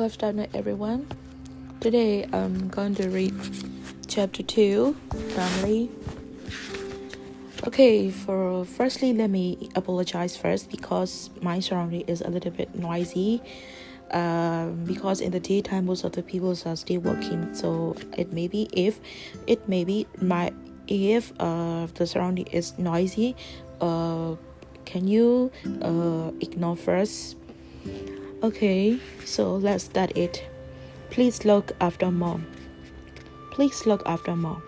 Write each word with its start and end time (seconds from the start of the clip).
Good 0.00 0.12
afternoon, 0.12 0.48
everyone. 0.54 1.06
Today 1.80 2.24
I'm 2.32 2.70
going 2.70 2.94
to 2.94 3.10
read 3.10 3.34
chapter 4.08 4.42
2 4.42 4.96
Family. 5.36 5.90
Okay, 7.66 8.10
for 8.10 8.64
firstly, 8.64 9.12
let 9.12 9.28
me 9.28 9.68
apologize 9.74 10.38
first 10.38 10.70
because 10.70 11.28
my 11.42 11.60
surrounding 11.60 12.00
is 12.08 12.22
a 12.22 12.30
little 12.30 12.50
bit 12.50 12.74
noisy. 12.74 13.42
Um, 14.10 14.84
because 14.86 15.20
in 15.20 15.32
the 15.32 15.40
daytime, 15.40 15.84
most 15.84 16.04
of 16.04 16.12
the 16.12 16.22
people 16.22 16.56
are 16.64 16.76
still 16.76 17.00
working, 17.00 17.54
so 17.54 17.94
it 18.16 18.32
may 18.32 18.48
be 18.48 18.70
if 18.72 19.00
it 19.46 19.68
may 19.68 19.84
be 19.84 20.06
my 20.18 20.50
if 20.88 21.30
uh, 21.38 21.88
the 21.92 22.06
surrounding 22.06 22.46
is 22.46 22.72
noisy, 22.78 23.36
uh, 23.82 24.34
can 24.86 25.06
you 25.06 25.52
uh, 25.82 26.30
ignore 26.40 26.76
first? 26.76 27.36
Okay, 28.42 28.98
so 29.26 29.56
let's 29.56 29.84
start 29.84 30.16
it. 30.16 30.42
Please 31.10 31.44
look 31.44 31.72
after 31.78 32.10
mom. 32.10 32.46
Please 33.50 33.84
look 33.84 34.02
after 34.06 34.34
mom. 34.34 34.62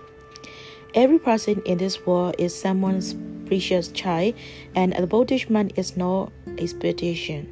Every 0.92 1.18
person 1.18 1.62
in 1.64 1.78
this 1.78 2.04
world 2.04 2.34
is 2.36 2.54
someone's 2.54 3.16
precious 3.46 3.88
child, 3.88 4.34
and 4.74 4.92
adoption 4.92 5.70
is 5.74 5.96
no 5.96 6.30
expedition. 6.58 7.48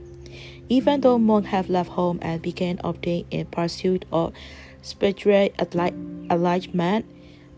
Even 0.69 1.01
though 1.01 1.17
monks 1.17 1.49
have 1.49 1.71
left 1.71 1.89
home 1.89 2.19
and 2.21 2.43
began 2.43 2.77
opting 2.85 3.25
in 3.31 3.47
pursuit 3.47 4.05
of 4.13 4.35
spiritual 4.83 5.49
enlightenment, 5.59 7.07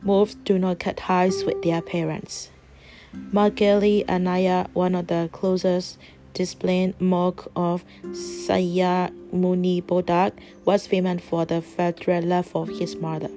moves 0.02 0.36
do 0.36 0.56
not 0.56 0.78
cut 0.78 0.98
ties 0.98 1.42
with 1.42 1.60
their 1.62 1.82
parents. 1.82 2.50
Maudgalyayana, 3.32 4.68
one 4.72 4.94
of 4.94 5.08
the 5.08 5.28
closest 5.32 5.98
disciplined 6.34 7.00
monk 7.00 7.42
of 7.56 7.84
Sakyamuni 8.04 9.86
Buddha, 9.86 10.32
was 10.64 10.86
famous 10.86 11.22
for 11.22 11.44
the 11.44 11.62
filial 11.62 12.22
love 12.24 12.54
of 12.54 12.68
his 12.68 12.96
mother. 12.96 13.30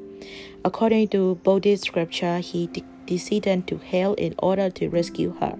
According 0.63 1.09
to 1.09 1.35
Buddhist 1.43 1.85
scripture, 1.85 2.39
he 2.39 2.67
de- 2.67 2.83
descended 3.05 3.67
to 3.67 3.77
hell 3.77 4.13
in 4.15 4.33
order 4.39 4.69
to 4.71 4.89
rescue 4.89 5.35
her. 5.39 5.57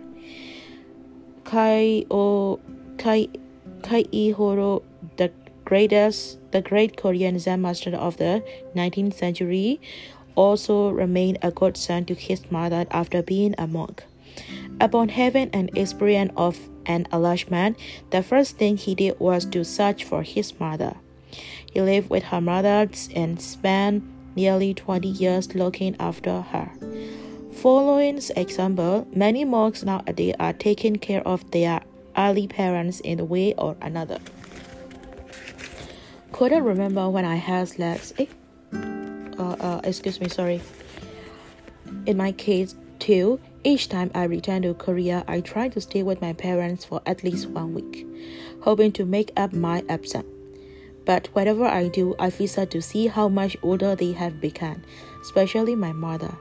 Kai 1.43 2.05
O 2.09 2.59
Kai 2.97 3.27
Ihoro, 3.83 4.81
the 5.17 5.31
greatest, 5.63 6.39
the 6.51 6.61
great 6.61 6.97
Korean 6.97 7.37
Zen 7.37 7.61
master 7.61 7.95
of 7.95 8.17
the 8.17 8.43
19th 8.75 9.13
century, 9.13 9.79
also 10.35 10.89
remained 10.89 11.37
a 11.41 11.51
good 11.51 11.77
son 11.77 12.05
to 12.05 12.15
his 12.15 12.49
mother 12.51 12.85
after 12.91 13.21
being 13.21 13.53
a 13.57 13.67
monk. 13.67 14.03
Upon 14.81 15.09
having 15.09 15.49
an 15.51 15.69
experience 15.75 16.33
of 16.35 16.57
an 16.85 17.07
enlargement, 17.13 17.77
the 18.09 18.21
first 18.21 18.57
thing 18.57 18.77
he 18.77 18.93
did 18.93 19.19
was 19.19 19.45
to 19.45 19.63
search 19.63 20.03
for 20.03 20.21
his 20.21 20.59
mother. 20.59 20.95
He 21.71 21.81
lived 21.81 22.09
with 22.09 22.23
her 22.23 22.41
mother 22.41 22.89
and 23.15 23.41
spent 23.41 24.03
nearly 24.35 24.73
20 24.73 25.07
years 25.07 25.55
looking 25.55 25.95
after 25.99 26.41
her. 26.41 26.71
Following 27.53 28.15
this 28.15 28.31
example, 28.31 29.07
many 29.13 29.45
monks 29.45 29.83
nowadays 29.83 30.35
are 30.39 30.53
taking 30.53 30.97
care 30.97 31.25
of 31.25 31.49
their 31.51 31.81
early 32.17 32.47
parents 32.47 32.99
in 32.99 33.19
a 33.19 33.25
way 33.25 33.53
or 33.53 33.75
another. 33.81 34.19
Couldn't 36.31 36.63
remember 36.63 37.09
when 37.09 37.23
I 37.23 37.35
had 37.35 37.79
last. 37.79 38.13
Eh? 38.19 38.25
Uh, 39.39 39.55
uh, 39.59 39.81
excuse 39.85 40.19
me, 40.19 40.27
sorry. 40.27 40.61
In 42.05 42.17
my 42.17 42.33
case, 42.33 42.75
too, 42.99 43.39
each 43.65 43.89
time 43.89 44.11
I 44.13 44.25
return 44.25 44.61
to 44.61 44.75
Korea, 44.75 45.25
I 45.27 45.41
try 45.41 45.69
to 45.69 45.81
stay 45.81 46.03
with 46.03 46.21
my 46.21 46.33
parents 46.33 46.85
for 46.85 47.01
at 47.05 47.23
least 47.23 47.49
one 47.49 47.73
week, 47.73 48.07
hoping 48.61 48.91
to 48.93 49.05
make 49.05 49.31
up 49.35 49.53
my 49.53 49.83
absence. 49.89 50.27
But 51.03 51.27
whatever 51.33 51.65
I 51.65 51.87
do, 51.87 52.15
I 52.19 52.29
feel 52.29 52.47
sad 52.47 52.71
to 52.71 52.81
see 52.81 53.07
how 53.07 53.27
much 53.27 53.57
older 53.63 53.95
they 53.95 54.11
have 54.13 54.39
become, 54.39 54.83
especially 55.21 55.75
my 55.75 55.91
mother. 55.91 56.33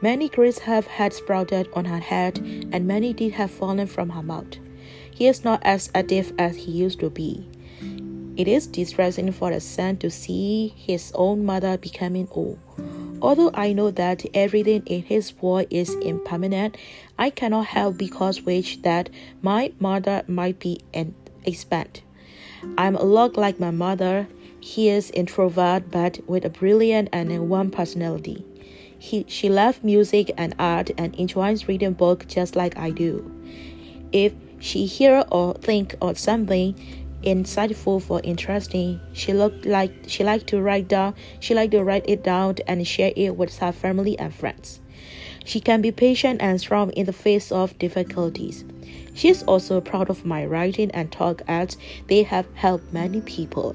Many 0.00 0.28
grades 0.28 0.60
have 0.60 0.86
had 0.86 1.12
sprouted 1.12 1.68
on 1.72 1.84
her 1.84 1.98
head, 1.98 2.38
and 2.72 2.86
many 2.86 3.12
teeth 3.12 3.34
have 3.34 3.50
fallen 3.50 3.88
from 3.88 4.10
her 4.10 4.22
mouth. 4.22 4.56
He 5.10 5.26
is 5.26 5.44
not 5.44 5.60
as 5.64 5.90
active 5.94 6.32
as 6.38 6.56
he 6.56 6.70
used 6.70 7.00
to 7.00 7.10
be. 7.10 7.44
It 8.36 8.46
is 8.46 8.68
distressing 8.68 9.32
for 9.32 9.50
a 9.50 9.58
son 9.58 9.96
to 9.96 10.10
see 10.10 10.74
his 10.76 11.10
own 11.16 11.44
mother 11.44 11.76
becoming 11.76 12.28
old. 12.30 12.58
Although 13.20 13.50
I 13.54 13.72
know 13.72 13.90
that 13.90 14.24
everything 14.34 14.82
in 14.86 15.02
his 15.02 15.32
world 15.40 15.66
is 15.70 15.94
impermanent, 15.94 16.76
I 17.18 17.30
cannot 17.30 17.66
help 17.66 17.98
because 17.98 18.42
wish 18.42 18.76
that 18.82 19.10
my 19.42 19.72
mother 19.80 20.22
might 20.28 20.58
be 20.58 20.80
an 20.94 21.14
expand. 21.44 22.02
I'm 22.76 22.96
a 22.96 23.02
lot 23.02 23.36
like 23.36 23.58
my 23.58 23.70
mother. 23.70 24.28
He 24.60 24.88
is 24.88 25.10
introvert 25.12 25.90
but 25.90 26.20
with 26.28 26.44
a 26.44 26.50
brilliant 26.50 27.08
and 27.12 27.48
warm 27.48 27.70
personality. 27.70 28.44
He, 28.98 29.24
she 29.28 29.48
loves 29.48 29.82
music 29.82 30.32
and 30.36 30.54
art 30.58 30.90
and 30.98 31.14
enjoys 31.14 31.68
reading 31.68 31.92
books 31.92 32.26
just 32.26 32.56
like 32.56 32.76
I 32.76 32.90
do. 32.90 33.30
If 34.12 34.32
she 34.58 34.86
hear 34.86 35.24
or 35.30 35.54
think 35.54 35.94
of 36.00 36.18
something, 36.18 36.74
insightful 37.22 38.02
for 38.02 38.20
interesting. 38.24 39.00
She 39.12 39.32
looked 39.32 39.66
like 39.66 39.92
she 40.06 40.24
liked 40.24 40.46
to 40.48 40.60
write 40.60 40.88
down 40.88 41.14
she 41.40 41.54
liked 41.54 41.72
to 41.72 41.84
write 41.84 42.04
it 42.08 42.22
down 42.22 42.56
and 42.66 42.86
share 42.86 43.12
it 43.16 43.36
with 43.36 43.58
her 43.58 43.72
family 43.72 44.18
and 44.18 44.34
friends. 44.34 44.80
She 45.44 45.60
can 45.60 45.80
be 45.80 45.92
patient 45.92 46.42
and 46.42 46.60
strong 46.60 46.90
in 46.90 47.06
the 47.06 47.12
face 47.12 47.50
of 47.50 47.78
difficulties. 47.78 48.64
She 49.14 49.28
is 49.28 49.42
also 49.44 49.80
proud 49.80 50.10
of 50.10 50.24
my 50.24 50.44
writing 50.44 50.90
and 50.92 51.10
talk 51.10 51.42
as 51.48 51.76
they 52.06 52.22
have 52.22 52.46
helped 52.54 52.92
many 52.92 53.20
people. 53.20 53.74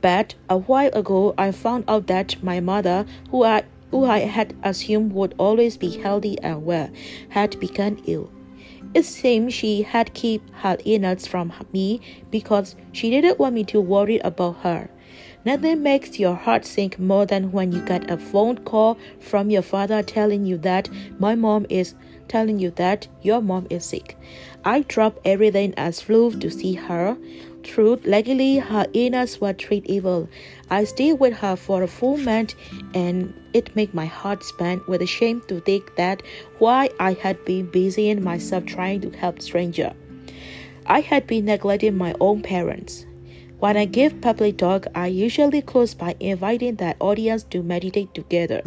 But 0.00 0.34
a 0.48 0.58
while 0.58 0.90
ago 0.92 1.34
I 1.38 1.52
found 1.52 1.84
out 1.88 2.08
that 2.08 2.42
my 2.42 2.60
mother, 2.60 3.06
who 3.30 3.44
I 3.44 3.64
who 3.92 4.04
I 4.06 4.20
had 4.20 4.54
assumed 4.62 5.12
would 5.12 5.34
always 5.38 5.76
be 5.76 5.98
healthy 5.98 6.38
and 6.40 6.64
well, 6.64 6.90
had 7.28 7.60
become 7.60 8.02
ill. 8.06 8.31
It 8.94 9.04
seemed 9.04 9.52
she 9.52 9.82
had 9.82 10.12
kept 10.12 10.50
her 10.56 10.76
innards 10.84 11.26
from 11.26 11.52
me 11.72 12.00
because 12.30 12.76
she 12.92 13.08
didn't 13.10 13.38
want 13.38 13.54
me 13.54 13.64
to 13.64 13.80
worry 13.80 14.18
about 14.18 14.58
her. 14.58 14.90
Nothing 15.44 15.82
makes 15.82 16.18
your 16.18 16.34
heart 16.34 16.64
sink 16.64 16.98
more 16.98 17.26
than 17.26 17.52
when 17.52 17.72
you 17.72 17.80
get 17.80 18.10
a 18.10 18.16
phone 18.16 18.58
call 18.58 18.98
from 19.18 19.50
your 19.50 19.62
father 19.62 20.02
telling 20.02 20.44
you 20.44 20.56
that 20.58 20.88
my 21.18 21.34
mom 21.34 21.66
is 21.68 21.94
telling 22.28 22.58
you 22.58 22.70
that 22.72 23.08
your 23.22 23.40
mom 23.40 23.66
is 23.68 23.84
sick. 23.84 24.16
I 24.64 24.82
dropped 24.82 25.26
everything 25.26 25.74
and 25.76 25.94
flew 25.94 26.30
to 26.32 26.50
see 26.50 26.74
her. 26.74 27.16
True, 27.62 28.00
luckily 28.04 28.56
her 28.56 28.86
illness 28.92 29.40
was 29.40 29.54
treat 29.56 29.86
evil. 29.86 30.28
I 30.68 30.84
stayed 30.84 31.14
with 31.14 31.34
her 31.34 31.54
for 31.56 31.82
a 31.82 31.86
full 31.86 32.16
month 32.16 32.54
and 32.92 33.32
it 33.52 33.74
made 33.76 33.94
my 33.94 34.06
heart 34.06 34.42
spin 34.42 34.80
with 34.88 35.08
shame 35.08 35.42
to 35.48 35.60
think 35.60 35.94
that 35.96 36.22
why 36.58 36.90
I 36.98 37.12
had 37.12 37.44
been 37.44 37.66
busying 37.66 38.22
myself 38.22 38.66
trying 38.66 39.00
to 39.02 39.10
help 39.10 39.40
stranger. 39.40 39.94
I 40.86 41.00
had 41.00 41.26
been 41.26 41.44
neglecting 41.44 41.96
my 41.96 42.14
own 42.20 42.42
parents. 42.42 43.06
When 43.60 43.76
I 43.76 43.84
give 43.84 44.20
public 44.20 44.58
talk, 44.58 44.88
I 44.96 45.06
usually 45.06 45.62
close 45.62 45.94
by 45.94 46.16
inviting 46.18 46.76
the 46.76 46.96
audience 46.98 47.44
to 47.44 47.62
meditate 47.62 48.12
together. 48.12 48.62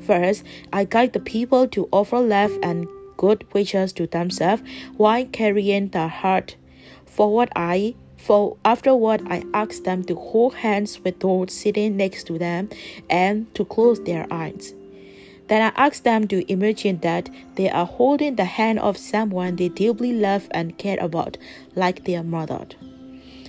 First, 0.00 0.44
I 0.72 0.84
guide 0.84 1.12
the 1.12 1.20
people 1.20 1.68
to 1.68 1.86
offer 1.92 2.18
love 2.18 2.58
and 2.62 2.88
good 3.18 3.44
wishes 3.52 3.92
to 3.92 4.06
themselves 4.06 4.62
while 4.96 5.26
carrying 5.26 5.88
their 5.88 6.08
heart 6.08 6.56
forward 7.04 7.50
I 7.54 7.94
for 8.22 8.56
afterward, 8.64 9.22
I 9.28 9.44
ask 9.52 9.82
them 9.82 10.04
to 10.04 10.14
hold 10.14 10.54
hands 10.54 11.00
with 11.00 11.18
those 11.18 11.52
sitting 11.52 11.96
next 11.96 12.24
to 12.28 12.38
them 12.38 12.68
and 13.10 13.52
to 13.56 13.64
close 13.64 14.00
their 14.04 14.26
eyes. 14.30 14.74
Then 15.48 15.60
I 15.60 15.72
ask 15.76 16.04
them 16.04 16.28
to 16.28 16.50
imagine 16.50 16.98
that 17.00 17.28
they 17.56 17.68
are 17.68 17.84
holding 17.84 18.36
the 18.36 18.44
hand 18.44 18.78
of 18.78 18.96
someone 18.96 19.56
they 19.56 19.68
deeply 19.68 20.12
love 20.12 20.46
and 20.52 20.78
care 20.78 20.98
about, 21.00 21.36
like 21.74 22.04
their 22.04 22.22
mother. 22.22 22.64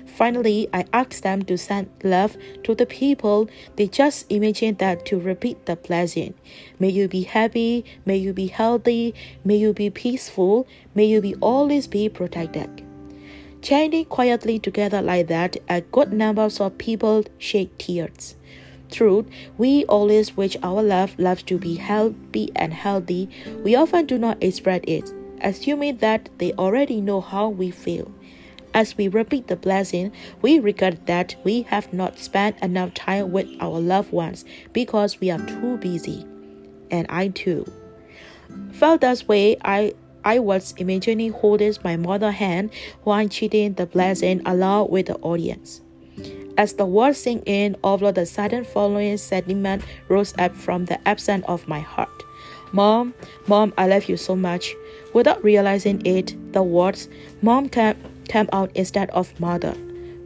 Finally, 0.08 0.68
I 0.74 0.86
ask 0.92 1.22
them 1.22 1.44
to 1.44 1.58
send 1.58 1.90
love 2.04 2.36
to 2.64 2.76
the 2.76 2.86
people 2.86 3.50
they 3.76 3.88
just 3.88 4.32
imagine 4.32 4.76
that 4.76 5.06
to 5.06 5.20
repeat 5.20 5.66
the 5.66 5.76
blessing. 5.76 6.34
May 6.80 6.90
you 6.90 7.08
be 7.08 7.24
happy, 7.24 7.86
may 8.06 8.18
you 8.18 8.34
be 8.34 8.48
healthy, 8.48 9.14
may 9.46 9.56
you 9.56 9.72
be 9.74 9.90
peaceful, 9.92 10.68
may 10.96 11.06
you 11.06 11.22
be 11.22 11.36
always 11.36 11.88
be 11.88 12.10
protected. 12.10 12.84
Chanting 13.64 14.04
quietly 14.04 14.60
together 14.60 15.02
like 15.02 15.28
that, 15.28 15.56
a 15.70 15.80
good 15.80 16.12
number 16.12 16.42
of 16.42 16.78
people 16.78 17.24
shed 17.38 17.80
tears. 17.80 18.36
Truth, 18.92 19.28
we 19.58 19.86
always 19.86 20.36
wish 20.36 20.58
our 20.62 20.84
love 20.84 21.18
loves 21.18 21.44
to 21.44 21.58
be 21.58 21.76
happy 21.76 22.52
and 22.58 22.74
healthy. 22.74 23.30
We 23.64 23.76
often 23.76 24.06
do 24.06 24.18
not 24.18 24.44
express 24.44 24.82
it, 24.86 25.10
assuming 25.40 26.00
that 26.00 26.28
they 26.40 26.52
already 26.54 27.00
know 27.00 27.22
how 27.22 27.48
we 27.48 27.72
feel. 27.72 28.12
As 28.74 28.98
we 28.98 29.08
repeat 29.08 29.48
the 29.48 29.56
blessing, 29.56 30.12
we 30.42 30.60
regret 30.60 31.06
that 31.06 31.38
we 31.46 31.62
have 31.62 31.94
not 31.94 32.20
spent 32.20 32.62
enough 32.62 32.94
time 32.94 33.32
with 33.32 33.48
our 33.62 33.80
loved 33.80 34.12
ones 34.12 34.44
because 34.74 35.22
we 35.22 35.32
are 35.32 35.40
too 35.40 35.78
busy. 35.78 36.26
And 36.92 37.08
I 37.08 37.30
too. 37.30 37.66
Felt 38.74 39.00
that 39.02 39.24
way, 39.26 39.56
I 39.64 39.94
I 40.24 40.40
was 40.40 40.74
imagining 40.78 41.32
holding 41.32 41.74
my 41.84 41.98
mother's 41.98 42.36
hand 42.36 42.72
while 43.04 43.28
cheating 43.28 43.74
the 43.74 43.86
blessing 43.86 44.42
aloud 44.46 44.90
with 44.90 45.08
the 45.08 45.16
audience. 45.18 45.82
As 46.58 46.74
the 46.74 46.86
words 46.86 47.18
sink 47.18 47.44
in, 47.46 47.76
all 47.84 48.06
of 48.06 48.16
the 48.16 48.26
sudden 48.26 48.64
following 48.64 49.18
sentiment 49.18 49.84
rose 50.08 50.34
up 50.38 50.56
from 50.56 50.86
the 50.86 51.06
absence 51.08 51.44
of 51.48 51.68
my 51.68 51.80
heart. 51.80 52.10
Mom, 52.72 53.14
Mom, 53.48 53.74
I 53.78 53.88
love 53.88 54.06
you 54.06 54.18
so 54.18 54.36
much. 54.36 54.74
Without 55.14 55.44
realizing 55.44 56.06
it, 56.06 56.36
the 56.54 56.64
words 56.64 57.08
Mom 57.42 57.70
came, 57.70 57.96
came 58.28 58.50
out 58.54 58.72
instead 58.76 59.10
of 59.12 59.40
Mother. 59.40 59.76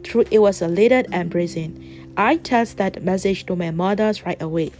True, 0.02 0.24
it 0.30 0.38
was 0.38 0.62
a 0.62 0.68
little 0.68 1.04
embracing. 1.12 2.12
I 2.16 2.38
texted 2.38 2.76
that 2.76 3.02
message 3.02 3.46
to 3.46 3.56
my 3.56 3.70
mother 3.70 4.12
right 4.26 4.40
away, 4.40 4.70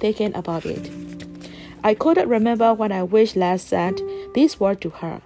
thinking 0.00 0.34
about 0.34 0.66
it. 0.66 0.90
I 1.84 1.94
couldn't 1.94 2.28
remember 2.28 2.74
when 2.74 2.92
I 2.92 3.02
wished 3.02 3.36
last 3.36 3.68
sent 3.68 4.00
these 4.34 4.60
words 4.60 4.80
to 4.80 4.90
her. 4.90 5.22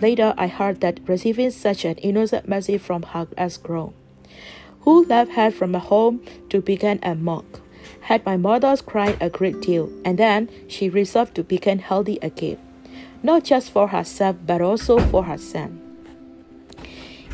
Later, 0.00 0.34
I 0.38 0.46
heard 0.46 0.80
that 0.80 1.00
receiving 1.06 1.50
such 1.50 1.84
an 1.84 1.96
innocent 1.96 2.48
message 2.48 2.80
from 2.80 3.02
her 3.02 3.26
as 3.36 3.56
grown, 3.56 3.94
who 4.80 5.04
left 5.04 5.32
her 5.32 5.50
from 5.50 5.74
a 5.74 5.80
home 5.80 6.22
to 6.50 6.60
become 6.60 7.00
a 7.02 7.14
monk, 7.14 7.60
had 8.02 8.24
my 8.24 8.36
mother's 8.36 8.80
cried 8.80 9.16
a 9.20 9.28
great 9.28 9.60
deal, 9.60 9.90
and 10.04 10.18
then 10.18 10.48
she 10.68 10.88
resolved 10.88 11.34
to 11.34 11.42
become 11.42 11.78
healthy 11.78 12.18
again, 12.22 12.58
not 13.22 13.44
just 13.44 13.70
for 13.70 13.88
herself 13.88 14.36
but 14.46 14.60
also 14.60 14.98
for 14.98 15.24
her 15.24 15.38
son. 15.38 15.80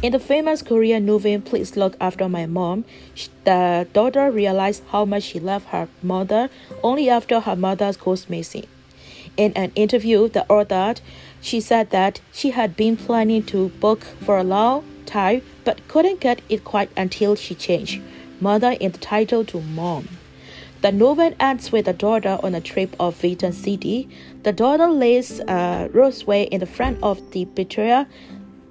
In 0.02 0.12
the 0.12 0.18
famous 0.18 0.60
Korean 0.60 1.06
novel 1.06 1.40
Please 1.40 1.76
Look 1.76 1.96
After 2.00 2.28
My 2.28 2.44
Mom, 2.44 2.84
the 3.44 3.86
daughter 3.94 4.30
realized 4.30 4.82
how 4.88 5.04
much 5.06 5.22
she 5.22 5.40
loved 5.40 5.66
her 5.66 5.88
mother 6.02 6.50
only 6.82 7.08
after 7.08 7.40
her 7.40 7.56
mother 7.56 7.90
goes 7.92 8.28
missing. 8.28 8.66
In 9.36 9.52
an 9.54 9.72
interview, 9.74 10.28
the 10.28 10.48
author 10.50 10.94
she 11.40 11.60
said 11.60 11.90
that 11.90 12.20
she 12.32 12.50
had 12.50 12.76
been 12.76 12.96
planning 12.96 13.42
to 13.44 13.68
book 13.80 14.04
for 14.24 14.38
a 14.38 14.44
long 14.44 14.84
time 15.06 15.42
but 15.64 15.86
couldn't 15.88 16.20
get 16.20 16.40
it 16.48 16.64
quite 16.64 16.90
until 16.96 17.34
she 17.34 17.54
changed 17.54 18.00
mother 18.40 18.72
in 18.80 18.92
the 18.92 18.98
title 18.98 19.44
to 19.44 19.60
mom. 19.60 20.08
The 20.80 20.92
novel 20.92 21.34
ends 21.40 21.72
with 21.72 21.86
the 21.86 21.92
daughter 21.92 22.38
on 22.42 22.54
a 22.54 22.60
trip 22.60 22.94
of 23.00 23.16
Vatican 23.16 23.52
City. 23.52 24.08
The 24.42 24.52
daughter 24.52 24.88
lays 24.88 25.40
a 25.40 25.88
roseway 25.92 26.48
in 26.48 26.60
the 26.60 26.66
front 26.66 27.02
of 27.02 27.30
the 27.30 27.46
betrayer 27.46 28.06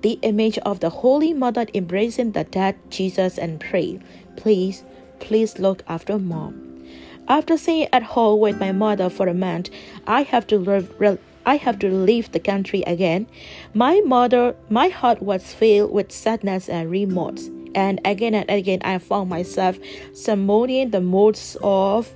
the 0.04 0.20
image 0.22 0.58
of 0.60 0.82
the 0.82 0.90
Holy 0.90 1.34
Mother 1.34 1.66
embracing 1.74 2.34
the 2.34 2.44
dead 2.44 2.76
Jesus 2.90 3.38
and 3.38 3.60
pray, 3.60 4.00
Please, 4.36 4.84
please 5.20 5.58
look 5.58 5.82
after 5.88 6.20
mom. 6.20 6.73
After 7.28 7.58
staying 7.58 7.90
at 7.94 8.04
home 8.04 8.40
with 8.40 8.60
my 8.60 8.72
mother 8.72 9.10
for 9.10 9.28
a 9.28 9.34
month, 9.34 9.70
I 10.08 10.22
have 10.24 10.48
to 10.48 11.20
I 11.46 11.58
have 11.58 11.78
to 11.80 11.90
leave 11.90 12.32
the 12.32 12.40
country 12.40 12.84
again. 12.88 13.28
My 13.74 14.02
mother, 14.06 14.56
my 14.70 14.88
heart 14.90 15.22
was 15.22 15.54
filled 15.54 15.92
with 15.92 16.10
sadness 16.12 16.70
and 16.70 16.90
remorse, 16.90 17.50
and 17.76 18.00
again 18.06 18.34
and 18.34 18.50
again 18.50 18.80
I 18.84 18.98
found 18.98 19.30
myself 19.30 19.78
summoning 20.14 20.92
the 20.92 21.02
moods 21.02 21.58
of 21.62 22.14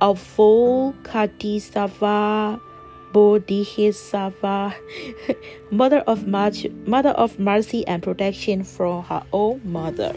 Avalokitesvara 0.00 2.60
Bodhisattva, 3.12 4.74
mother 5.70 5.98
of 6.06 6.26
mother 6.26 7.10
of 7.10 7.38
mercy 7.38 7.86
and 7.86 8.02
protection 8.02 8.64
from 8.64 9.04
her 9.04 9.22
own 9.32 9.60
mother. 9.64 10.14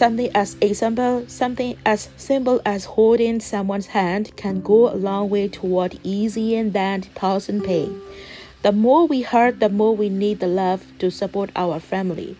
Something 0.00 0.30
as 0.34 0.56
example, 0.62 1.24
something 1.28 1.76
as 1.84 2.08
simple 2.16 2.62
as 2.64 2.86
holding 2.86 3.38
someone's 3.38 3.88
hand 3.88 4.34
can 4.34 4.62
go 4.62 4.88
a 4.88 4.96
long 4.96 5.28
way 5.28 5.46
toward 5.46 6.00
easing 6.02 6.70
that 6.70 7.04
thousand 7.04 7.64
pain. 7.64 8.00
The 8.62 8.72
more 8.72 9.06
we 9.06 9.20
hurt, 9.20 9.60
the 9.60 9.68
more 9.68 9.94
we 9.94 10.08
need 10.08 10.40
the 10.40 10.46
love 10.46 10.86
to 11.00 11.10
support 11.10 11.50
our 11.54 11.78
family. 11.78 12.38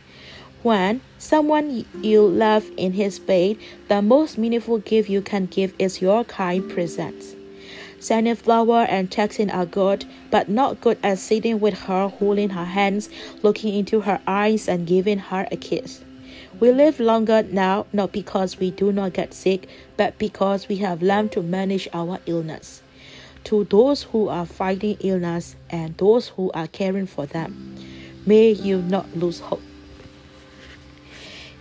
When 0.63 1.03
someone 1.19 1.85
you 2.01 2.27
love 2.27 2.65
in 2.79 2.95
his 2.95 3.19
the 3.19 4.01
most 4.03 4.39
meaningful 4.39 4.79
gift 4.79 5.11
you 5.11 5.21
can 5.21 5.45
give 5.45 5.75
is 5.79 6.01
your 6.01 6.25
kind 6.25 6.67
presence. 6.67 7.35
Sending 7.99 8.37
flower 8.37 8.87
and 8.89 9.11
texting 9.11 9.53
are 9.53 9.67
good, 9.67 10.07
but 10.31 10.49
not 10.49 10.81
good 10.81 10.97
as 11.03 11.21
sitting 11.21 11.61
with 11.61 11.79
her, 11.81 12.09
holding 12.09 12.49
her 12.49 12.65
hands, 12.65 13.11
looking 13.43 13.75
into 13.75 14.01
her 14.01 14.19
eyes, 14.27 14.67
and 14.67 14.87
giving 14.87 15.19
her 15.19 15.47
a 15.53 15.59
kiss. 15.59 16.03
We 16.61 16.73
live 16.73 17.01
longer 17.01 17.43
now 17.43 17.87
not 17.91 18.13
because 18.13 18.59
we 18.59 18.71
do 18.71 18.93
not 18.93 19.15
get 19.15 19.33
sick, 19.33 19.67
but 19.97 20.19
because 20.19 20.69
we 20.69 20.77
have 20.77 21.01
learned 21.01 21.33
to 21.33 21.43
manage 21.43 21.89
our 21.95 22.21
illness. 22.27 22.83
To 23.45 23.65
those 23.65 24.03
who 24.03 24.29
are 24.29 24.45
fighting 24.45 24.99
illness 25.01 25.57
and 25.71 25.97
those 25.97 26.29
who 26.29 26.51
are 26.53 26.67
caring 26.67 27.07
for 27.07 27.25
them, 27.25 27.75
may 28.27 28.51
you 28.51 28.83
not 28.83 29.17
lose 29.17 29.41
hope. 29.41 29.63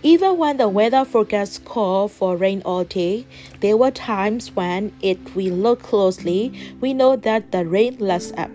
Even 0.02 0.36
when 0.36 0.58
the 0.58 0.68
weather 0.68 1.06
forecast 1.06 1.64
called 1.64 2.12
for 2.12 2.36
rain 2.36 2.60
all 2.66 2.84
day, 2.84 3.26
there 3.60 3.78
were 3.78 3.90
times 3.90 4.54
when, 4.54 4.92
if 5.00 5.34
we 5.34 5.50
look 5.50 5.82
closely, 5.82 6.52
we 6.80 6.92
know 6.92 7.16
that 7.16 7.52
the 7.52 7.64
rain 7.64 7.96
lets 7.98 8.32
up. 8.32 8.50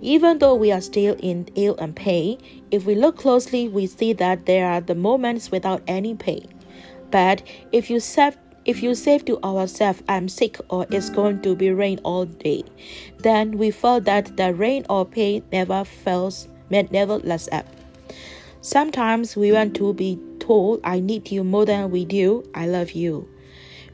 Even 0.00 0.38
though 0.38 0.54
we 0.54 0.72
are 0.72 0.80
still 0.80 1.16
in 1.18 1.48
ill 1.56 1.76
and 1.76 1.94
pain, 1.94 2.38
if 2.70 2.86
we 2.86 2.94
look 2.94 3.16
closely, 3.16 3.68
we 3.68 3.86
see 3.86 4.12
that 4.14 4.46
there 4.46 4.66
are 4.66 4.80
the 4.80 4.94
moments 4.94 5.50
without 5.50 5.82
any 5.86 6.14
pain. 6.14 6.46
But 7.10 7.42
if 7.72 7.90
you 7.90 7.98
say, 8.00 8.32
if 8.64 8.82
you 8.82 8.94
say 8.94 9.18
to 9.18 9.42
ourselves, 9.42 10.02
I'm 10.08 10.28
sick 10.28 10.58
or 10.68 10.86
it's 10.90 11.10
going 11.10 11.42
to 11.42 11.56
be 11.56 11.72
rain 11.72 11.98
all 12.04 12.26
day, 12.26 12.62
then 13.18 13.58
we 13.58 13.70
feel 13.70 14.00
that 14.02 14.36
the 14.36 14.54
rain 14.54 14.86
or 14.88 15.04
pain 15.04 15.42
never 15.50 15.84
fails, 15.84 16.46
never 16.70 17.18
lets 17.18 17.48
up. 17.50 17.66
Sometimes 18.60 19.36
we 19.36 19.50
want 19.52 19.74
to 19.76 19.94
be 19.94 20.18
told, 20.38 20.80
I 20.84 21.00
need 21.00 21.30
you 21.30 21.42
more 21.42 21.64
than 21.64 21.90
we 21.90 22.04
do, 22.04 22.48
I 22.54 22.66
love 22.66 22.92
you. 22.92 23.28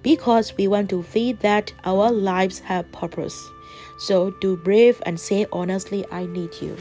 Because 0.02 0.56
we 0.56 0.68
want 0.68 0.90
to 0.90 1.02
feel 1.02 1.36
that 1.40 1.72
our 1.84 2.10
lives 2.10 2.58
have 2.60 2.90
purpose. 2.92 3.48
So 3.98 4.32
do 4.40 4.56
brave 4.56 5.00
and 5.06 5.18
say 5.18 5.46
honestly, 5.52 6.04
I 6.12 6.26
need 6.26 6.50
you. 6.60 6.76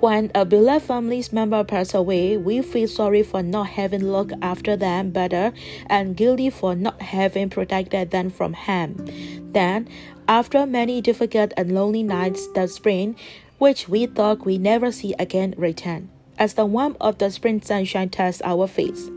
When 0.00 0.30
a 0.34 0.44
beloved 0.44 0.84
family 0.84 1.24
member 1.32 1.64
passes 1.64 1.94
away, 1.94 2.36
we 2.36 2.60
feel 2.60 2.86
sorry 2.86 3.22
for 3.22 3.42
not 3.42 3.68
having 3.68 4.12
looked 4.12 4.34
after 4.42 4.76
them 4.76 5.10
better 5.10 5.54
and 5.86 6.14
guilty 6.14 6.50
for 6.50 6.74
not 6.74 7.00
having 7.00 7.48
protected 7.48 8.10
them 8.10 8.28
from 8.28 8.52
harm. 8.52 9.06
Then, 9.52 9.88
after 10.28 10.66
many 10.66 11.00
difficult 11.00 11.54
and 11.56 11.74
lonely 11.74 12.02
nights 12.02 12.46
that 12.48 12.68
spring, 12.68 13.16
which 13.56 13.88
we 13.88 14.04
thought 14.04 14.44
we 14.44 14.58
never 14.58 14.92
see 14.92 15.14
again 15.18 15.54
return. 15.56 16.10
As 16.38 16.52
the 16.52 16.66
warmth 16.66 16.98
of 17.00 17.16
the 17.16 17.30
spring 17.30 17.62
sunshine 17.62 18.10
touches 18.10 18.42
our 18.42 18.66
face, 18.66 19.08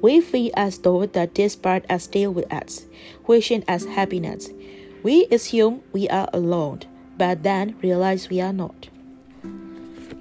we 0.00 0.20
feel 0.20 0.52
as 0.56 0.78
though 0.78 1.06
that 1.06 1.34
this 1.34 1.56
part 1.56 1.84
is 1.90 2.04
still 2.04 2.32
with 2.32 2.50
us, 2.52 2.86
wishing 3.26 3.64
us 3.66 3.84
happiness. 3.84 4.48
We 5.02 5.26
assume 5.32 5.82
we 5.92 6.08
are 6.08 6.28
alone, 6.32 6.82
but 7.18 7.42
then 7.42 7.74
realize 7.82 8.30
we 8.30 8.40
are 8.40 8.52
not. 8.52 8.90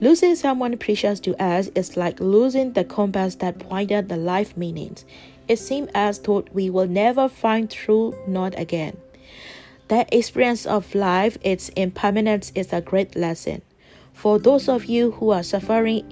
Losing 0.01 0.35
someone 0.35 0.77
precious 0.77 1.19
to 1.19 1.35
us 1.43 1.69
is 1.75 1.97
like 1.97 2.21
losing 2.21 2.71
the 2.71 2.85
compass 2.85 3.35
that 3.35 3.59
pointed 3.59 4.07
the 4.07 4.15
life 4.15 4.55
meanings. 4.55 5.03
It 5.49 5.59
seems 5.59 5.89
as 5.93 6.19
though 6.19 6.45
we 6.53 6.69
will 6.69 6.87
never 6.87 7.27
find 7.27 7.69
true 7.69 8.15
north 8.25 8.57
again. 8.57 8.95
The 9.89 10.05
experience 10.15 10.65
of 10.65 10.95
life, 10.95 11.37
its 11.43 11.67
impermanence, 11.69 12.53
is 12.55 12.71
a 12.71 12.79
great 12.79 13.17
lesson. 13.17 13.61
For 14.13 14.39
those 14.39 14.69
of 14.69 14.85
you 14.85 15.11
who 15.11 15.31
are 15.31 15.43
suffering, 15.43 16.07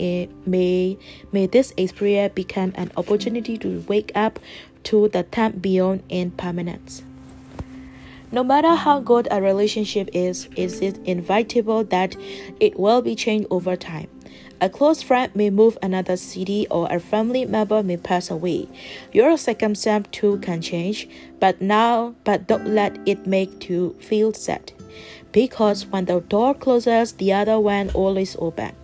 may, 0.45 0.97
may 1.31 1.47
this 1.47 1.73
experience 1.77 2.33
become 2.33 2.73
an 2.75 2.91
opportunity 2.97 3.57
to 3.59 3.85
wake 3.87 4.11
up 4.15 4.39
to 4.83 5.07
the 5.09 5.23
time 5.23 5.59
beyond 5.59 6.03
impermanence. 6.09 7.03
No 8.29 8.43
matter 8.43 8.75
how 8.75 8.99
good 8.99 9.29
a 9.31 9.41
relationship 9.41 10.09
is, 10.11 10.49
is 10.57 10.81
it 10.81 10.99
inevitable 11.05 11.85
that 11.85 12.17
it 12.59 12.77
will 12.77 13.01
be 13.01 13.15
changed 13.15 13.47
over 13.49 13.77
time. 13.77 14.09
A 14.59 14.69
close 14.69 15.01
friend 15.01 15.33
may 15.33 15.49
move 15.49 15.77
another 15.81 16.17
city 16.17 16.67
or 16.69 16.91
a 16.91 16.99
family 16.99 17.45
member 17.45 17.81
may 17.83 17.95
pass 17.95 18.29
away. 18.29 18.67
Your 19.13 19.37
circumstance 19.37 20.07
too 20.11 20.39
can 20.39 20.61
change, 20.61 21.07
but 21.39 21.61
now 21.61 22.15
but 22.25 22.47
don't 22.47 22.67
let 22.67 22.97
it 23.05 23.25
make 23.27 23.69
you 23.69 23.95
feel 23.99 24.33
sad. 24.33 24.73
Because 25.31 25.85
when 25.85 26.05
the 26.05 26.19
door 26.19 26.53
closes, 26.53 27.13
the 27.13 27.31
other 27.31 27.59
one 27.59 27.91
always 27.91 28.35
open. 28.39 28.75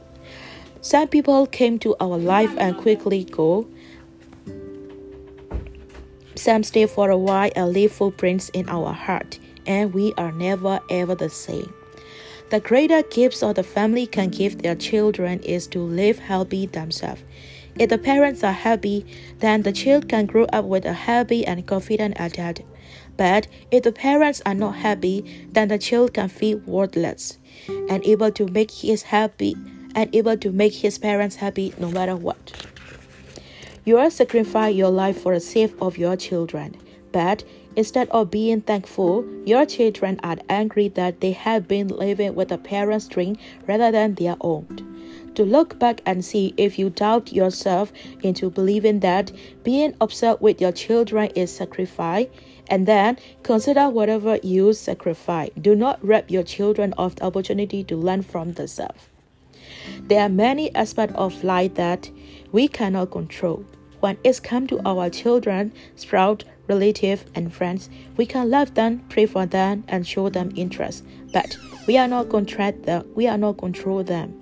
Some 0.80 1.08
people 1.08 1.48
came 1.48 1.80
to 1.80 1.96
our 2.00 2.18
life 2.18 2.54
and 2.58 2.78
quickly 2.78 3.24
go. 3.24 3.68
Some 6.44 6.64
stay 6.64 6.88
for 6.88 7.10
a 7.10 7.18
while 7.18 7.50
and 7.56 7.72
leave 7.72 7.94
footprints 7.94 8.50
in 8.50 8.68
our 8.68 8.92
heart, 8.92 9.40
and 9.66 9.94
we 9.94 10.14
are 10.18 10.34
never 10.34 10.82
ever 10.90 11.16
the 11.16 11.30
same. 11.30 11.74
The 12.50 12.60
greater 12.60 13.02
gifts 13.02 13.42
of 13.42 13.56
the 13.56 13.64
family 13.64 14.06
can 14.06 14.28
give 14.28 14.62
their 14.62 14.76
children 14.76 15.40
is 15.44 15.68
to 15.68 15.80
live 15.80 16.20
healthy 16.20 16.66
themselves. 16.66 17.24
If 17.80 17.92
the 17.92 17.98
parents 17.98 18.44
are 18.44 18.52
happy, 18.52 19.06
then 19.40 19.62
the 19.62 19.72
child 19.72 20.10
can 20.10 20.26
grow 20.26 20.44
up 20.52 20.66
with 20.66 20.84
a 20.84 20.92
happy 20.92 21.46
and 21.46 21.66
confident 21.66 22.20
attitude. 22.20 22.66
But 23.16 23.48
if 23.72 23.84
the 23.84 23.94
parents 23.94 24.42
are 24.46 24.54
not 24.54 24.76
happy, 24.76 25.48
then 25.54 25.70
the 25.70 25.78
child 25.78 26.14
can 26.14 26.28
feel 26.28 26.58
worthless 26.66 27.38
and 27.88 28.04
able 28.06 28.32
to 28.32 28.48
make 28.48 28.70
his 28.70 29.04
happy 29.04 29.56
and 29.96 30.14
able 30.14 30.36
to 30.36 30.52
make 30.52 30.74
his 30.74 30.98
parents 30.98 31.38
happy 31.38 31.74
no 31.80 31.90
matter 31.90 32.18
what. 32.18 32.73
You 33.86 33.98
are 33.98 34.10
sacrificing 34.10 34.78
your 34.78 34.90
life 34.90 35.22
for 35.22 35.34
the 35.34 35.42
sake 35.42 35.74
of 35.82 35.98
your 35.98 36.16
children. 36.16 36.76
But 37.12 37.44
instead 37.76 38.08
of 38.10 38.32
being 38.32 38.62
thankful, 38.62 39.26
your 39.46 39.66
children 39.66 40.20
are 40.24 40.38
angry 40.48 40.88
that 40.90 41.20
they 41.20 41.34
have 41.34 41.68
been 41.68 41.90
living 41.90 42.34
with 42.34 42.52
a 42.52 42.58
parent's 42.58 43.08
dream 43.08 43.38
rather 43.68 43.92
than 43.92 44.16
their 44.16 44.38
own. 44.42 44.90
To 45.36 45.44
look 45.44 45.80
back 45.80 46.02
and 46.06 46.24
see 46.24 46.54
if 46.58 46.80
you 46.80 46.92
doubt 46.92 47.34
yourself 47.34 47.92
into 48.22 48.50
believing 48.50 49.02
that 49.02 49.32
being 49.64 49.96
upset 50.00 50.42
with 50.42 50.62
your 50.62 50.72
children 50.72 51.32
is 51.36 51.54
sacrifice, 51.54 52.28
and 52.70 52.88
then 52.88 53.18
consider 53.42 53.90
whatever 53.90 54.40
you 54.44 54.74
sacrifice. 54.74 55.50
Do 55.60 55.76
not 55.76 56.00
rob 56.06 56.30
your 56.30 56.44
children 56.44 56.94
of 56.94 57.16
the 57.16 57.26
opportunity 57.26 57.84
to 57.84 57.98
learn 57.98 58.22
from 58.22 58.54
themselves. 58.54 59.10
There 60.08 60.22
are 60.22 60.30
many 60.30 60.74
aspects 60.76 61.16
of 61.16 61.44
life 61.44 61.76
that 61.76 62.10
we 62.52 62.68
cannot 62.68 63.12
control. 63.12 63.66
When 64.02 64.18
it's 64.26 64.42
come 64.42 64.68
to 64.68 64.82
our 64.86 65.10
children, 65.10 65.72
sprout, 65.96 66.44
relatives, 66.68 67.24
and 67.36 67.54
friends, 67.54 67.90
we 68.18 68.26
can 68.26 68.50
love 68.50 68.74
them, 68.74 69.06
pray 69.08 69.26
for 69.26 69.46
them, 69.46 69.86
and 69.88 70.06
show 70.06 70.28
them 70.28 70.52
interest. 70.58 71.06
But 71.32 71.56
we 71.88 71.98
are 71.98 72.08
not 72.08 72.30
control 72.30 72.74
them. 72.74 73.10
We 73.16 73.28
are 73.28 73.38
not 73.38 73.58
control 73.58 74.04
them. 74.04 74.40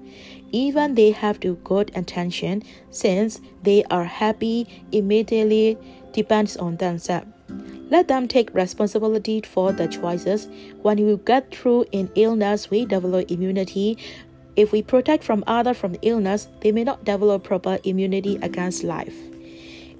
Even 0.51 0.95
they 0.95 1.11
have 1.11 1.39
to 1.41 1.55
good 1.63 1.91
attention, 1.95 2.63
since 2.89 3.39
they 3.61 3.83
are 3.85 4.05
happy 4.05 4.67
immediately 4.91 5.77
depends 6.11 6.57
on 6.57 6.77
themselves. 6.77 7.27
Let 7.91 8.07
them 8.07 8.27
take 8.27 8.53
responsibility 8.53 9.41
for 9.41 9.73
the 9.73 9.87
choices. 9.87 10.47
When 10.81 11.05
we 11.05 11.17
get 11.17 11.53
through 11.53 11.85
in 11.91 12.09
illness, 12.15 12.71
we 12.71 12.85
develop 12.85 13.29
immunity. 13.29 13.97
If 14.55 14.71
we 14.71 14.81
protect 14.81 15.23
from 15.23 15.43
others 15.47 15.77
from 15.77 15.95
illness, 16.01 16.47
they 16.61 16.71
may 16.71 16.83
not 16.83 17.05
develop 17.05 17.43
proper 17.43 17.79
immunity 17.83 18.37
against 18.41 18.83
life. 18.83 19.15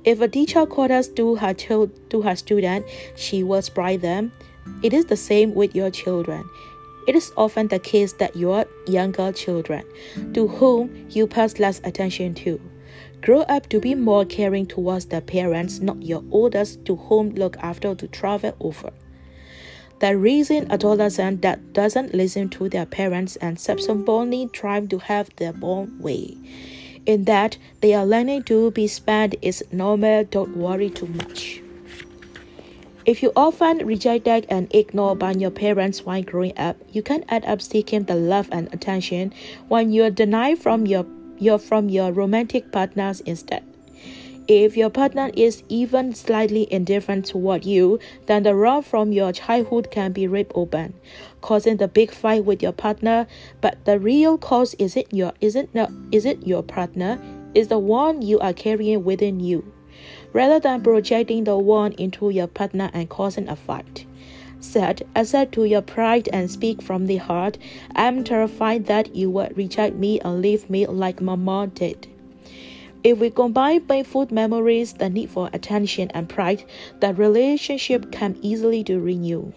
If 0.04 0.20
a 0.20 0.28
teacher 0.28 0.66
quarters 0.66 1.08
to 1.10 1.36
her 1.36 1.54
child 1.54 1.92
to 2.10 2.22
her 2.22 2.36
student, 2.36 2.86
she 3.16 3.44
will 3.44 3.62
spry 3.62 3.98
them. 3.98 4.32
It 4.84 4.94
is 4.94 5.06
the 5.06 5.18
same 5.18 5.54
with 5.54 5.76
your 5.76 5.92
children. 5.92 6.44
It 7.08 7.16
is 7.16 7.32
often 7.36 7.68
the 7.68 7.80
case 7.80 8.14
that 8.14 8.36
your 8.36 8.66
younger 8.88 9.32
children, 9.32 9.84
to 10.34 10.48
whom 10.48 11.08
you 11.10 11.28
pass 11.28 11.60
less 11.60 11.82
attention 11.84 12.36
to, 12.36 12.60
Grow 13.22 13.42
up 13.42 13.70
to 13.70 13.80
be 13.80 13.94
more 13.94 14.26
caring 14.26 14.66
towards 14.66 15.06
their 15.06 15.22
parents, 15.22 15.80
not 15.80 16.02
your 16.02 16.24
oldest 16.32 16.84
to 16.86 16.96
whom 16.96 17.30
look 17.36 17.56
after 17.58 17.94
to 17.94 18.08
travel 18.08 18.56
over. 18.60 18.92
The 20.02 20.18
reason 20.18 20.72
adolescent 20.72 21.44
that 21.44 21.74
doesn't 21.74 22.16
listen 22.16 22.50
to 22.58 22.68
their 22.68 22.88
parents 22.88 23.36
and 23.36 23.60
subsequently 23.60 24.50
try 24.52 24.80
to 24.80 24.98
have 24.98 25.30
their 25.36 25.54
own 25.62 26.00
way. 26.00 26.38
In 27.06 27.26
that 27.26 27.60
they 27.82 27.94
are 27.94 28.06
learning 28.06 28.44
to 28.50 28.72
be 28.72 28.88
spent 28.88 29.36
is 29.44 29.64
normal, 29.72 30.24
don't 30.24 30.58
worry 30.58 30.90
too 30.90 31.06
much. 31.06 31.62
If 33.06 33.22
you 33.22 33.32
often 33.36 33.86
rejected 33.86 34.48
and 34.50 34.74
ignored 34.74 35.20
by 35.20 35.34
your 35.34 35.52
parents 35.52 36.04
while 36.04 36.24
growing 36.24 36.58
up, 36.58 36.78
you 36.92 37.04
can 37.04 37.24
end 37.30 37.46
up 37.46 37.62
seeking 37.62 38.06
the 38.06 38.16
love 38.16 38.50
and 38.52 38.74
attention 38.74 39.32
when 39.68 39.92
you're 39.92 40.10
denied 40.10 40.58
from 40.58 40.88
your 40.88 41.06
your 41.38 41.60
from 41.60 41.90
your 41.90 42.12
romantic 42.12 42.72
partners 42.72 43.22
instead. 43.22 43.71
If 44.48 44.76
your 44.76 44.90
partner 44.90 45.30
is 45.36 45.64
even 45.70 46.14
slightly 46.14 46.68
indifferent 46.72 47.26
toward 47.26 47.64
you, 47.64 48.00
then 48.26 48.44
the 48.44 48.56
road 48.56 48.86
from 48.86 49.12
your 49.12 49.32
childhood 49.32 49.92
can 49.92 50.12
be 50.12 50.28
ripped 50.28 50.52
open, 50.56 50.94
causing 51.42 51.78
the 51.78 51.88
big 51.88 52.12
fight 52.12 52.44
with 52.46 52.62
your 52.62 52.72
partner. 52.72 53.28
But 53.62 53.86
the 53.86 54.00
real 54.00 54.38
cause 54.38 54.74
isn't 54.80 55.14
your 55.14 55.34
isn't 55.42 55.74
not 55.76 55.92
is 56.12 56.26
it 56.26 56.46
your 56.46 56.64
partner, 56.64 57.20
is 57.54 57.68
the 57.68 57.80
one 57.80 58.22
you 58.22 58.40
are 58.40 58.54
carrying 58.54 59.04
within 59.04 59.40
you, 59.40 59.72
rather 60.34 60.60
than 60.60 60.82
projecting 60.82 61.44
the 61.44 61.58
one 61.58 61.94
into 61.94 62.30
your 62.30 62.48
partner 62.48 62.90
and 62.94 63.10
causing 63.10 63.48
a 63.48 63.56
fight 63.56 64.06
said, 64.64 65.02
Aside 65.16 65.52
to 65.54 65.66
your 65.66 65.82
pride 65.82 66.30
and 66.32 66.50
speak 66.50 66.82
from 66.82 67.08
the 67.08 67.18
heart, 67.18 67.58
I 67.96 68.08
am 68.08 68.24
terrified 68.24 68.86
that 68.86 69.16
you 69.16 69.30
would 69.32 69.58
reject 69.58 69.96
me 69.96 70.20
and 70.20 70.42
leave 70.42 70.70
me 70.70 70.86
like 70.86 71.20
Mama 71.20 71.68
did. 71.74 72.08
If 73.04 73.18
we 73.18 73.32
combine 73.32 73.82
painful 73.82 74.28
memories, 74.32 74.94
the 74.94 75.10
need 75.10 75.30
for 75.30 75.50
attention, 75.54 76.12
and 76.12 76.30
pride, 76.30 76.64
the 77.00 77.14
relationship 77.14 78.12
can 78.12 78.38
easily 78.42 78.84
be 78.84 78.96
renew. 78.96 79.54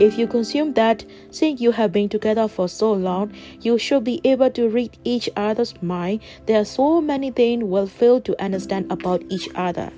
If 0.00 0.18
you 0.18 0.26
consume 0.26 0.74
that, 0.74 1.04
since 1.30 1.60
you 1.60 1.70
have 1.72 1.92
been 1.92 2.08
together 2.08 2.48
for 2.48 2.68
so 2.68 2.92
long, 2.92 3.32
you 3.60 3.78
should 3.78 4.04
be 4.04 4.20
able 4.24 4.50
to 4.50 4.68
read 4.68 4.98
each 5.04 5.30
other's 5.36 5.80
mind. 5.82 6.20
There 6.46 6.60
are 6.60 6.64
so 6.64 7.00
many 7.00 7.30
things 7.30 7.64
we'll 7.64 7.86
fail 7.86 8.20
to 8.22 8.42
understand 8.42 8.90
about 8.90 9.22
each 9.28 9.48
other. 9.54 9.92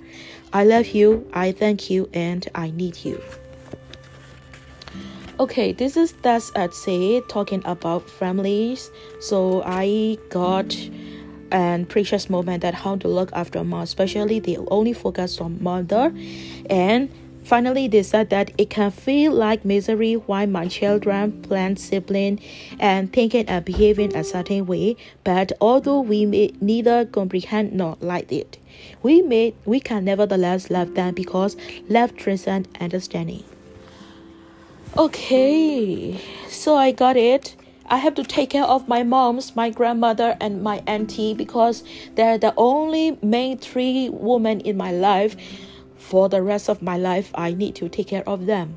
I 0.53 0.65
love 0.65 0.89
you, 0.89 1.29
I 1.33 1.53
thank 1.53 1.91
you, 1.91 2.09
and 2.13 2.47
I 2.55 2.71
need 2.71 3.05
you. 3.05 3.21
Okay, 5.41 5.73
this 5.73 5.97
is 5.97 6.13
that's 6.23 6.53
at 6.55 6.73
say 6.73 7.21
talking 7.29 7.63
about 7.65 8.09
families. 8.09 8.91
So 9.21 9.63
I 9.67 10.19
got 10.31 10.75
and 11.51 11.89
precious 11.89 12.29
moment 12.29 12.63
that 12.63 12.75
how 12.75 12.97
to 12.97 13.09
look 13.09 13.31
after 13.33 13.61
a 13.61 13.65
mom, 13.65 13.83
especially 13.83 14.41
they 14.41 14.57
only 14.69 14.93
focus 14.93 15.41
on 15.41 15.63
mother, 15.63 16.13
and 16.69 17.11
finally 17.45 17.87
they 17.87 18.03
said 18.03 18.31
that 18.31 18.51
it 18.59 18.71
can 18.71 18.91
feel 18.91 19.33
like 19.33 19.65
misery 19.65 20.15
why 20.15 20.47
my 20.47 20.67
children 20.67 21.41
plan 21.43 21.77
sibling 21.77 22.41
and 22.81 23.13
thinking 23.13 23.49
and 23.49 23.65
behaving 23.65 24.15
a 24.17 24.25
certain 24.25 24.67
way. 24.67 24.97
But 25.23 25.53
although 25.61 26.01
we 26.01 26.27
may 26.27 26.53
neither 26.61 27.05
comprehend 27.05 27.73
nor 27.73 27.97
like 28.01 28.33
it, 28.33 28.59
we 29.03 29.23
may 29.23 29.55
we 29.65 29.81
can 29.81 30.05
nevertheless 30.05 30.71
love 30.71 30.95
them 30.95 31.15
because 31.15 31.57
love 31.89 32.17
transcends 32.17 32.69
understanding. 32.81 33.45
Okay, 34.99 36.19
so 36.49 36.75
I 36.77 36.91
got 36.91 37.17
it. 37.17 37.55
I 37.89 37.99
have 37.99 38.15
to 38.17 38.25
take 38.25 38.51
care 38.51 38.65
of 38.65 38.89
my 38.89 39.03
mom's, 39.03 39.55
my 39.55 39.71
grandmother, 39.71 40.37
and 40.41 40.63
my 40.63 40.83
auntie 40.87 41.35
because 41.35 41.85
they're 42.15 42.39
the 42.39 42.53
only 42.57 43.19
main 43.23 43.59
three 43.59 44.09
women 44.09 44.61
in 44.61 44.77
my 44.77 44.93
life. 44.93 45.37
For 45.97 46.29
the 46.29 46.43
rest 46.43 46.69
of 46.69 46.83
my 46.83 46.97
life, 46.97 47.31
I 47.35 47.53
need 47.53 47.75
to 47.77 47.89
take 47.89 48.09
care 48.09 48.29
of 48.29 48.47
them. 48.47 48.77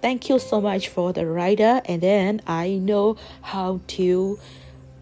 Thank 0.00 0.28
you 0.28 0.38
so 0.38 0.60
much 0.60 0.88
for 0.88 1.12
the 1.12 1.26
writer, 1.26 1.82
and 1.86 2.00
then 2.00 2.40
I 2.46 2.74
know 2.74 3.16
how 3.42 3.80
to 3.88 4.38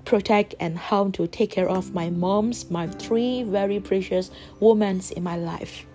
protect 0.05 0.55
and 0.61 0.79
how 0.79 1.11
to 1.11 1.27
take 1.27 1.51
care 1.51 1.69
of 1.69 1.95
my 1.95 2.11
mom's, 2.11 2.71
my 2.71 2.87
three 2.87 3.43
very 3.43 3.81
precious 3.81 4.31
women 4.61 5.01
in 5.17 5.23
my 5.23 5.37
life. 5.37 5.87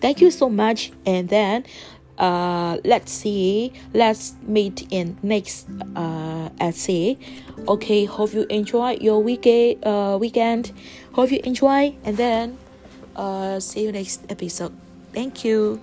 Thank 0.00 0.20
you 0.20 0.30
so 0.30 0.48
much, 0.48 0.92
and 1.06 1.28
then 1.28 1.64
uh, 2.18 2.78
let's 2.84 3.12
see. 3.12 3.72
Let's 3.92 4.34
meet 4.42 4.86
in 4.90 5.18
next 5.22 5.66
uh, 5.94 6.48
essay. 6.60 7.18
Okay 7.68 8.04
hope 8.04 8.32
you 8.32 8.46
enjoy 8.48 8.98
your 9.00 9.22
weekend 9.22 9.84
uh, 9.84 10.16
weekend. 10.20 10.72
Hope 11.12 11.30
you 11.30 11.40
enjoy 11.44 11.96
and 12.04 12.16
then 12.16 12.58
uh, 13.16 13.60
see 13.60 13.84
you 13.84 13.92
next 13.92 14.24
episode. 14.30 14.72
Thank 15.12 15.44
you 15.44 15.80